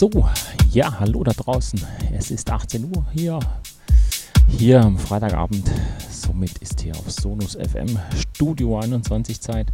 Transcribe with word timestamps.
So, 0.00 0.08
ja, 0.72 0.98
hallo 0.98 1.22
da 1.22 1.32
draußen. 1.32 1.78
Es 2.16 2.30
ist 2.30 2.50
18 2.50 2.86
Uhr 2.86 3.04
hier, 3.12 3.38
hier 4.48 4.80
am 4.80 4.96
Freitagabend. 4.96 5.70
Somit 6.08 6.56
ist 6.56 6.80
hier 6.80 6.96
auf 6.96 7.10
Sonus 7.10 7.54
FM 7.54 7.98
Studio 8.16 8.78
21 8.78 9.38
Zeit. 9.38 9.70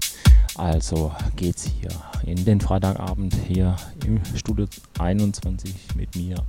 Also 0.56 1.12
geht's 1.36 1.62
hier 1.62 1.90
in 2.24 2.44
den 2.44 2.60
Freitagabend 2.60 3.36
hier 3.46 3.76
im 4.04 4.20
Studio 4.34 4.66
21 4.98 5.72
mit 5.94 6.16
mir, 6.16 6.42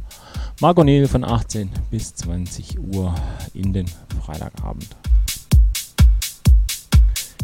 Marco 0.60 0.84
Neil 0.84 1.08
von 1.08 1.24
18 1.24 1.70
bis 1.92 2.16
20 2.16 2.80
Uhr 2.80 3.14
in 3.54 3.74
den 3.74 3.86
Freitagabend. 4.26 4.88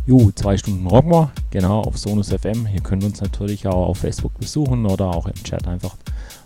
Jo, 0.07 0.31
zwei 0.31 0.57
Stunden 0.57 0.88
rocken 0.88 1.12
wir, 1.12 1.31
genau, 1.51 1.81
auf 1.81 2.00
Sonus 2.00 2.30
FM. 2.30 2.68
Ihr 2.74 2.81
könnt 2.81 3.03
uns 3.03 3.21
natürlich 3.21 3.68
auch 3.68 3.88
auf 3.89 4.00
Facebook 4.00 4.38
besuchen 4.39 4.88
oder 4.88 5.06
auch 5.06 5.27
im 5.27 5.44
Chat 5.44 5.68
einfach 5.68 5.95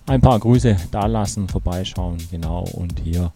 ein 0.08 0.22
paar 0.22 0.40
Grüße 0.40 0.78
da 0.92 1.06
lassen, 1.06 1.48
vorbeischauen, 1.48 2.18
genau, 2.32 2.64
und 2.74 3.00
hier 3.04 3.32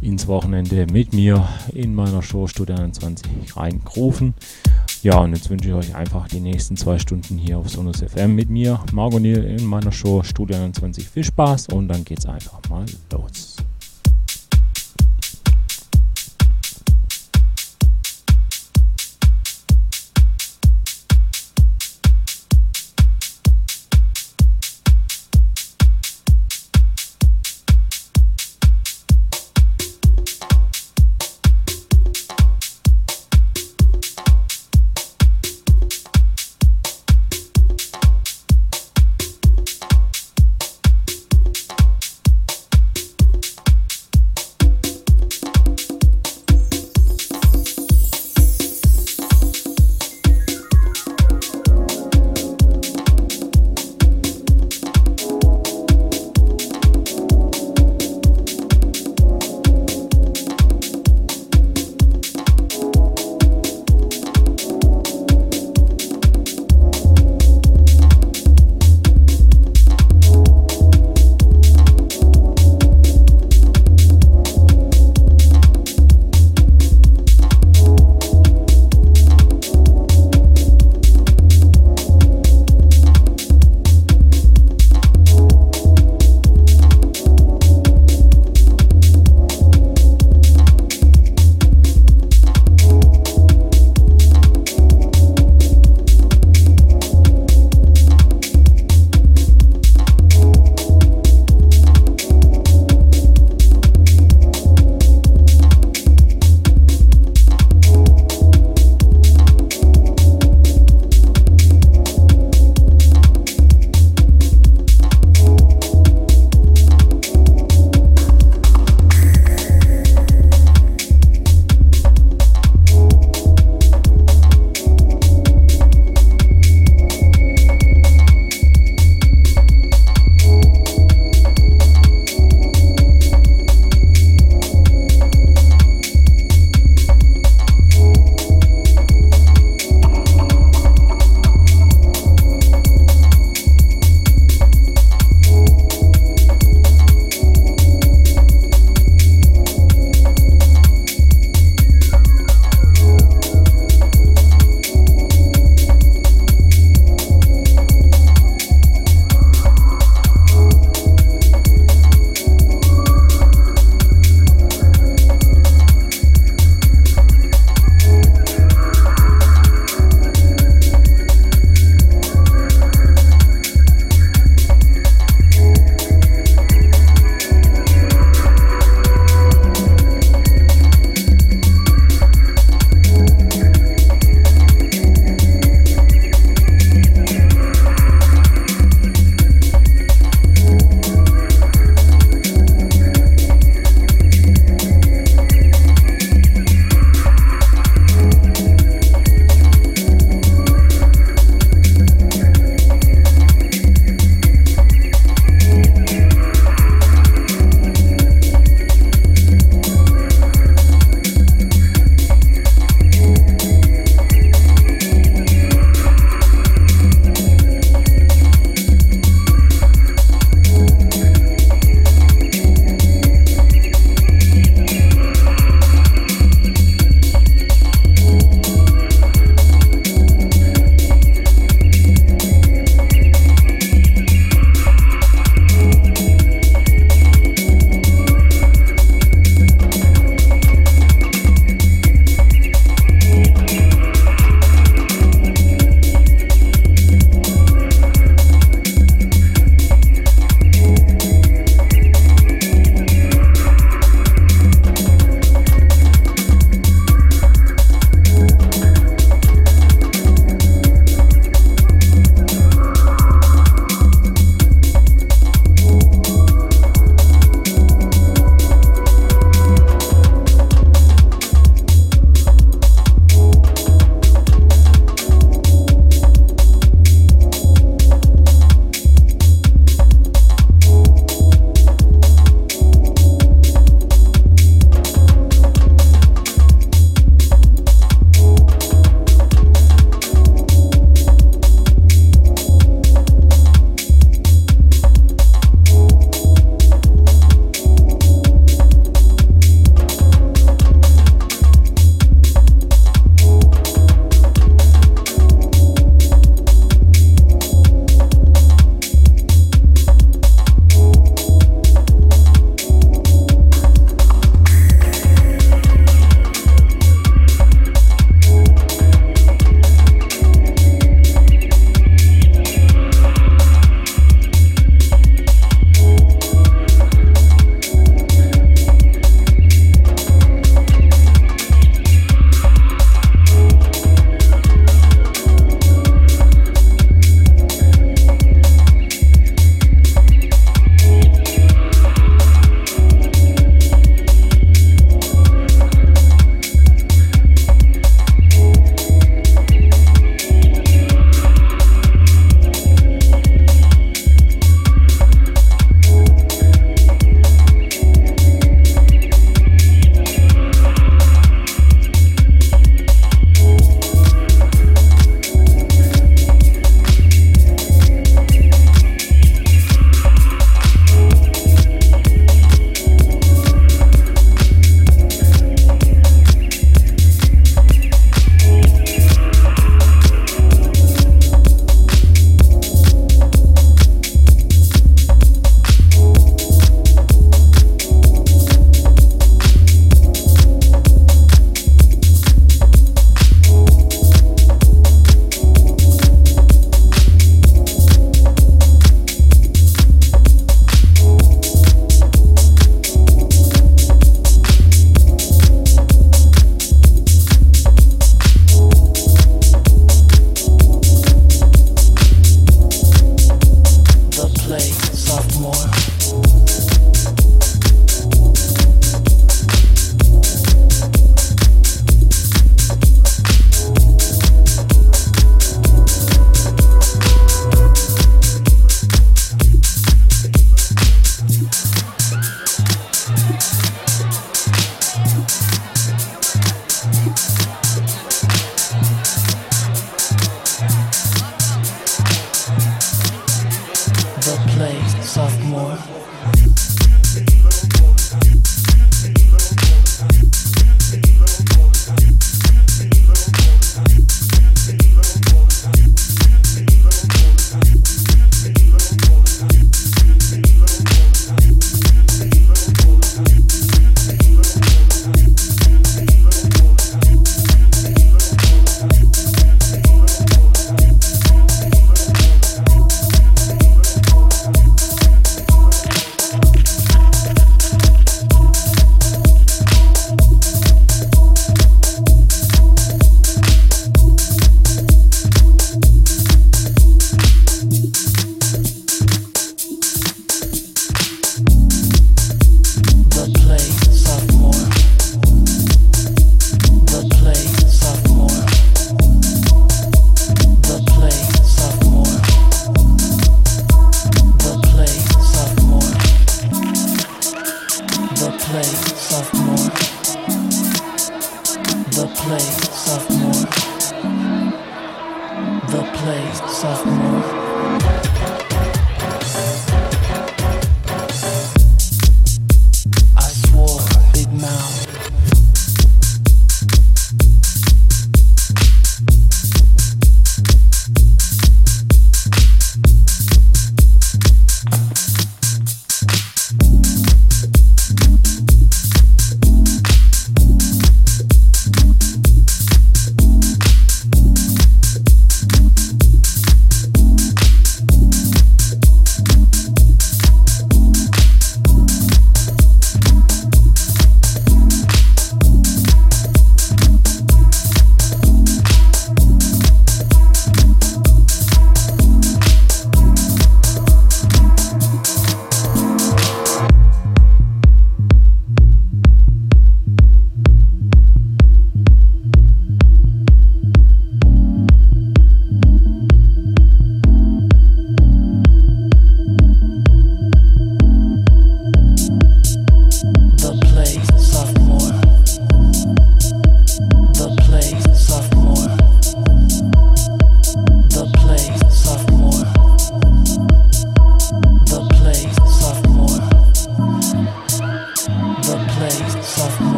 ins 0.00 0.26
Wochenende 0.26 0.86
mit 0.92 1.12
mir 1.12 1.48
in 1.72 1.94
meiner 1.94 2.22
Show 2.22 2.46
Studio 2.46 2.76
21 2.76 3.56
reingrufen. 3.56 4.34
Ja, 5.02 5.18
und 5.20 5.34
jetzt 5.34 5.48
wünsche 5.48 5.68
ich 5.68 5.74
euch 5.74 5.94
einfach 5.94 6.28
die 6.28 6.40
nächsten 6.40 6.76
zwei 6.76 6.98
Stunden 6.98 7.38
hier 7.38 7.58
auf 7.58 7.68
Sonus 7.68 8.02
FM 8.02 8.34
mit 8.34 8.50
mir, 8.50 8.80
Margot 8.92 9.22
Neil, 9.22 9.44
in 9.44 9.64
meiner 9.64 9.92
Show 9.92 10.22
Studio 10.22 10.56
21. 10.56 11.08
Viel 11.08 11.24
Spaß 11.24 11.68
und 11.68 11.88
dann 11.88 12.04
geht's 12.04 12.26
einfach 12.26 12.60
mal 12.68 12.84
los. 13.12 13.56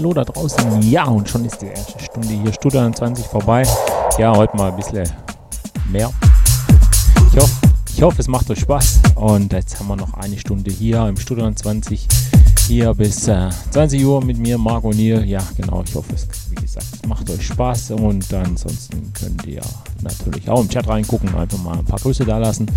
hallo 0.00 0.14
da 0.14 0.24
draußen. 0.24 0.80
Ja, 0.90 1.04
und 1.04 1.28
schon 1.28 1.44
ist 1.44 1.60
die 1.60 1.66
erste 1.66 2.02
Stunde 2.02 2.28
hier 2.28 2.50
Studio 2.54 2.90
20 2.90 3.26
vorbei. 3.26 3.64
Ja, 4.16 4.34
heute 4.34 4.56
mal 4.56 4.70
ein 4.70 4.76
bisschen 4.76 5.06
mehr. 5.90 6.10
Ich 7.30 7.38
hoffe, 7.38 7.52
ich 7.94 8.00
hoffe, 8.00 8.16
es 8.18 8.26
macht 8.26 8.50
euch 8.50 8.60
Spaß. 8.60 9.00
Und 9.16 9.52
jetzt 9.52 9.78
haben 9.78 9.88
wir 9.88 9.96
noch 9.96 10.14
eine 10.14 10.38
Stunde 10.38 10.70
hier 10.70 11.06
im 11.06 11.18
Studio 11.18 11.52
20. 11.52 12.08
Hier 12.66 12.94
bis 12.94 13.28
äh, 13.28 13.50
20 13.72 14.02
Uhr 14.06 14.24
mit 14.24 14.38
mir, 14.38 14.56
Marco 14.56 14.90
Nier. 14.90 15.22
Ja, 15.22 15.42
genau. 15.54 15.82
Ich 15.86 15.94
hoffe, 15.94 16.14
es, 16.14 16.26
wie 16.48 16.54
gesagt, 16.54 16.86
es 16.94 17.06
macht 17.06 17.28
euch 17.28 17.46
Spaß. 17.46 17.90
Und 17.90 18.32
ansonsten 18.32 19.12
könnt 19.12 19.44
ihr 19.44 19.60
natürlich 20.00 20.48
auch 20.48 20.62
im 20.62 20.70
Chat 20.70 20.88
reingucken, 20.88 21.34
einfach 21.34 21.58
mal 21.58 21.78
ein 21.78 21.84
paar 21.84 21.98
Grüße 21.98 22.24
da 22.24 22.38
lassen. 22.38 22.70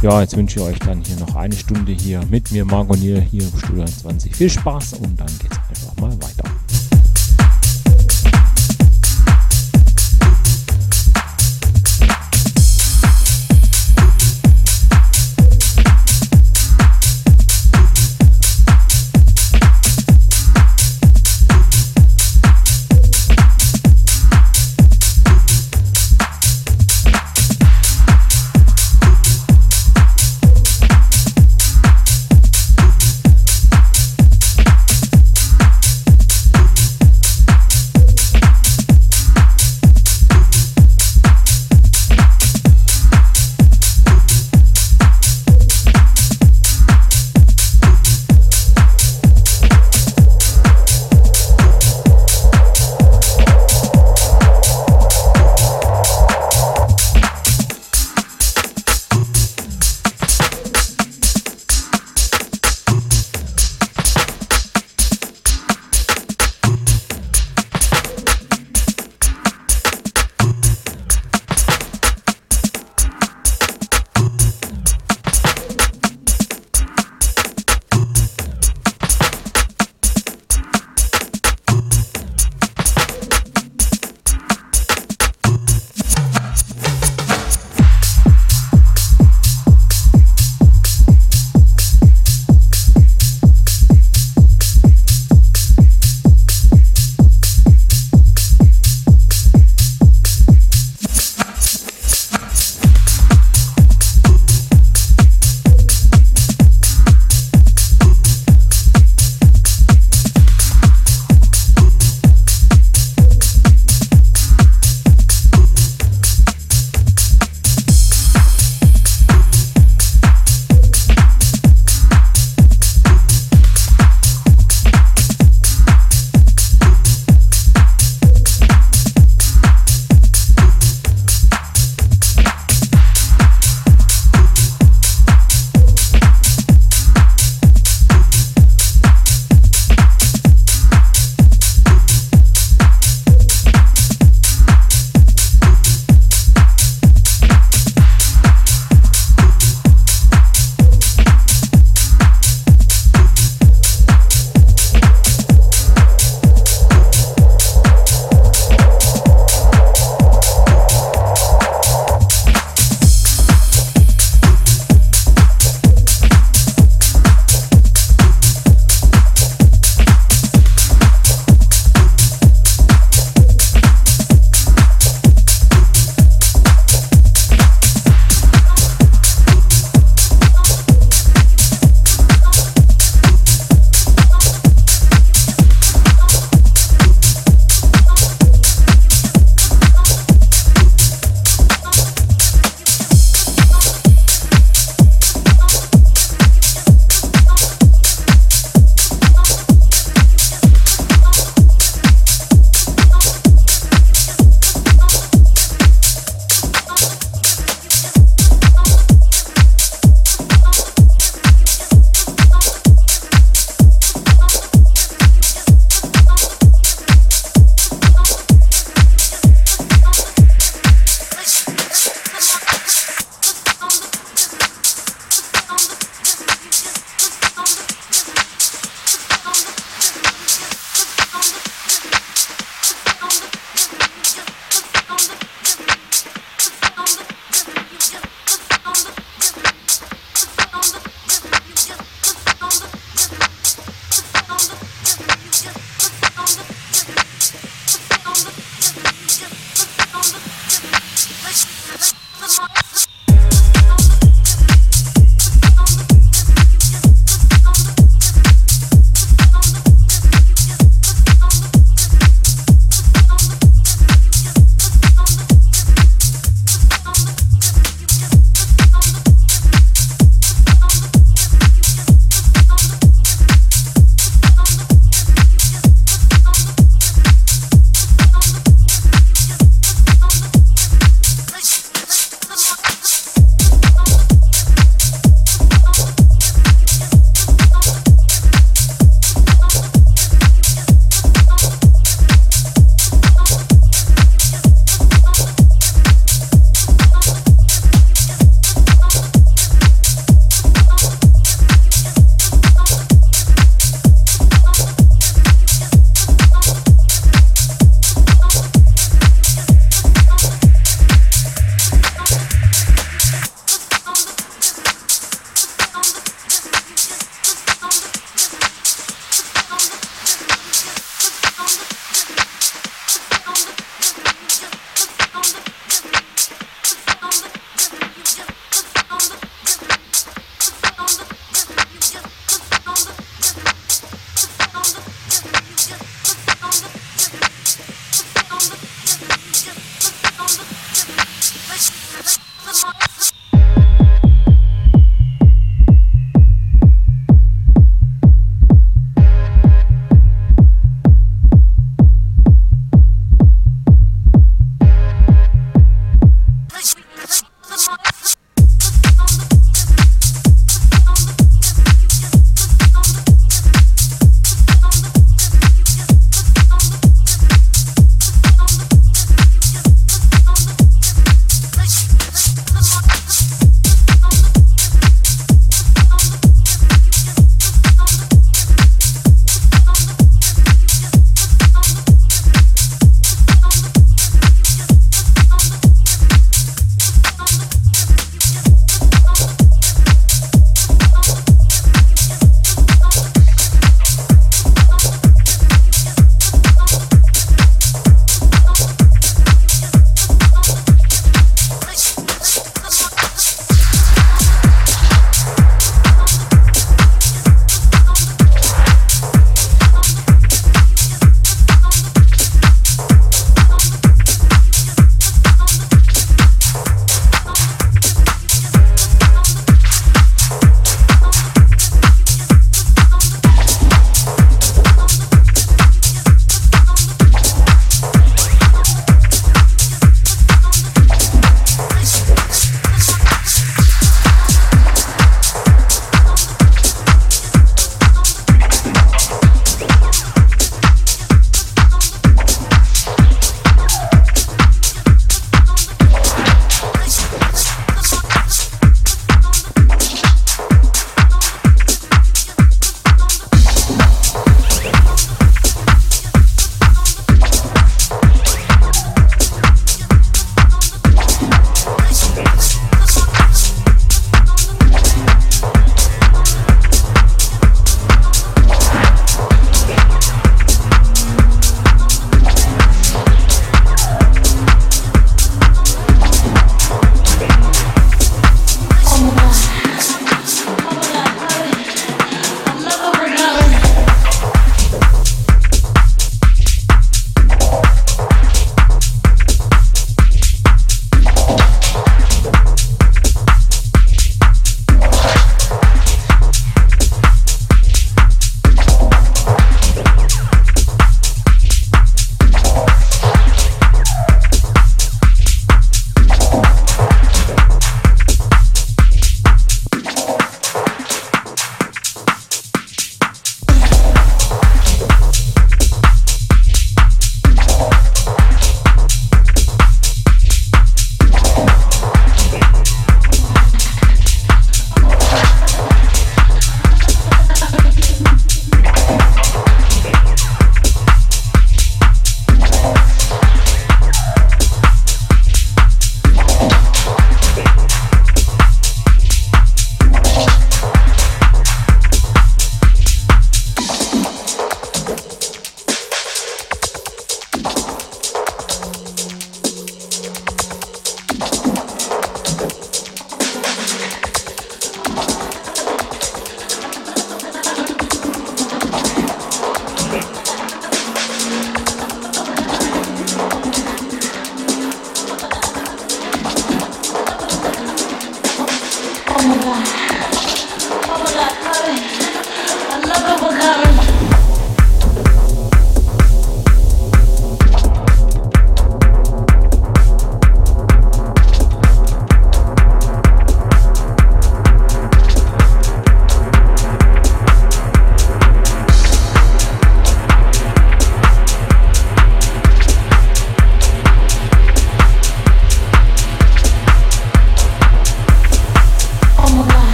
Ja, 0.00 0.22
jetzt 0.22 0.36
wünsche 0.38 0.58
ich 0.58 0.64
euch 0.64 0.78
dann 0.78 1.02
hier 1.04 1.16
noch 1.16 1.36
eine 1.36 1.54
Stunde 1.54 1.92
hier 1.92 2.22
mit 2.30 2.50
mir, 2.50 2.64
Marco 2.64 2.96
Nier, 2.96 3.20
hier 3.20 3.42
im 3.42 3.58
Studio 3.58 3.84
20. 3.84 4.34
Viel 4.34 4.48
Spaß 4.48 4.94
und 4.94 5.20
dann 5.20 5.28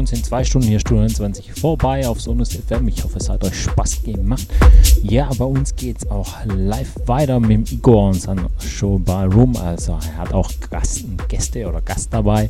schon 0.00 0.06
sind 0.06 0.24
zwei 0.24 0.44
Stunden 0.44 0.68
hier, 0.68 0.80
Stunde 0.80 1.02
29 1.02 1.52
vorbei 1.52 2.08
auf 2.08 2.20
Sonus 2.22 2.54
FM. 2.54 2.88
Ich 2.88 3.04
hoffe, 3.04 3.18
es 3.18 3.28
hat 3.28 3.44
euch 3.44 3.64
Spaß 3.64 4.02
gemacht. 4.02 4.46
Ja, 5.02 5.28
bei 5.36 5.44
uns 5.44 5.76
geht 5.76 5.98
es 5.98 6.10
auch 6.10 6.36
live 6.46 6.92
weiter 7.04 7.38
mit 7.38 7.50
dem 7.50 7.64
Igor 7.70 8.08
und 8.08 8.22
seiner 8.22 8.46
Show 8.66 8.98
bei 8.98 9.26
Room. 9.26 9.56
Also 9.56 9.92
er 9.92 10.16
hat 10.16 10.32
auch 10.32 10.50
Gast, 10.70 11.04
Gäste 11.28 11.68
oder 11.68 11.82
Gast 11.82 12.14
dabei. 12.14 12.48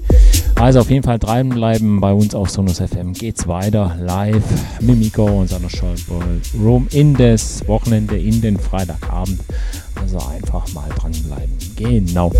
Also 0.55 0.81
auf 0.81 0.91
jeden 0.91 1.03
Fall 1.03 1.19
dranbleiben. 1.19 2.01
Bei 2.01 2.13
uns 2.13 2.37
auf 2.37 2.51
Sonus 2.51 2.79
FM 2.79 3.15
geht 3.15 3.39
es 3.39 3.49
weiter 3.49 3.97
live 3.99 4.45
mit 4.81 5.03
Igor 5.03 5.33
und 5.33 5.49
seiner 5.49 5.71
Show 5.71 5.93
bei 6.09 6.61
Room 6.63 6.87
in 6.93 7.15
das 7.15 7.67
Wochenende, 7.67 8.17
in 8.17 8.41
den 8.41 8.59
Freitagabend. 8.59 9.41
Also 10.01 10.19
einfach 10.19 10.73
mal 10.73 10.89
dranbleiben. 10.91 11.57
Genau. 11.75 12.31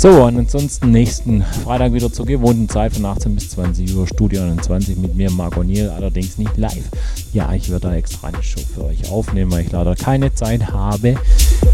So, 0.00 0.24
und 0.24 0.38
ansonsten 0.38 0.92
nächsten 0.92 1.42
Freitag 1.62 1.92
wieder 1.92 2.10
zur 2.10 2.24
gewohnten 2.24 2.70
Zeit 2.70 2.94
von 2.94 3.04
18 3.04 3.34
bis 3.34 3.50
20 3.50 3.94
Uhr, 3.94 4.06
Studio 4.06 4.40
21 4.40 4.96
mit 4.96 5.14
mir, 5.14 5.30
Marc 5.30 5.58
O'Neill, 5.58 5.90
allerdings 5.90 6.38
nicht 6.38 6.56
live. 6.56 6.88
Ja, 7.34 7.52
ich 7.52 7.68
werde 7.68 7.88
da 7.88 7.94
extra 7.94 8.28
eine 8.28 8.42
Show 8.42 8.62
für 8.74 8.84
euch 8.84 9.10
aufnehmen, 9.10 9.52
weil 9.52 9.66
ich 9.66 9.72
leider 9.72 9.94
keine 9.94 10.32
Zeit 10.32 10.72
habe. 10.72 11.16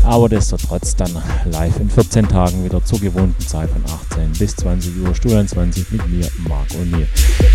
Aber 0.02 0.28
destotrotz 0.28 0.96
dann 0.96 1.12
live 1.52 1.78
in 1.78 1.88
14 1.88 2.26
Tagen 2.26 2.64
wieder 2.64 2.84
zur 2.84 2.98
gewohnten 2.98 3.46
Zeit 3.46 3.70
von 3.70 3.84
18 3.84 4.32
bis 4.32 4.56
20 4.56 4.90
Uhr, 5.04 5.14
Studio 5.14 5.38
21 5.38 5.92
mit 5.92 6.08
mir, 6.08 6.26
Marc 6.48 6.66
O'Neill. 6.70 7.06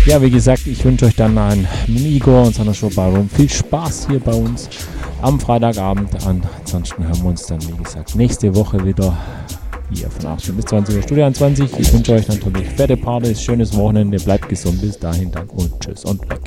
Ja, 0.06 0.22
wie 0.22 0.30
gesagt, 0.30 0.66
ich 0.66 0.82
wünsche 0.86 1.04
euch 1.04 1.16
dann 1.16 1.34
mit 1.86 2.00
Igor 2.00 2.46
und 2.46 2.54
seiner 2.54 2.72
Show 2.72 2.88
bei 2.96 3.12
viel 3.36 3.50
Spaß 3.50 4.06
hier 4.08 4.20
bei 4.20 4.32
uns 4.32 4.70
am 5.20 5.38
Freitagabend. 5.38 6.16
Ansonsten 6.26 7.06
hören 7.06 7.22
wir 7.22 7.28
uns 7.28 7.44
dann, 7.44 7.60
wie 7.60 7.82
gesagt, 7.82 8.14
nächste 8.14 8.54
Woche 8.54 8.82
wieder 8.86 9.18
hier 9.94 10.10
von 10.10 10.26
18 10.26 10.56
bis 10.56 10.64
20 10.66 10.96
Uhr 10.96 11.02
Studio 11.02 11.24
21. 11.24 11.78
Ich 11.78 11.92
wünsche 11.92 12.12
euch 12.12 12.28
natürlich 12.28 12.68
fette 12.68 12.96
Partys, 12.96 13.42
schönes 13.42 13.76
Wochenende, 13.76 14.18
bleibt 14.18 14.48
gesund, 14.48 14.80
bis 14.80 14.98
dahin, 14.98 15.30
danke 15.30 15.54
und 15.54 15.80
tschüss 15.80 16.04
und 16.04 16.20
weg. 16.28 16.40